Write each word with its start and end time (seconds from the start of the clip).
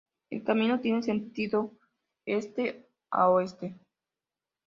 El 0.31 0.43
camino 0.43 0.79
tiene 0.79 1.03
sentido 1.03 1.73
este 2.25 2.89
a 3.11 3.29
oeste. 3.29 3.77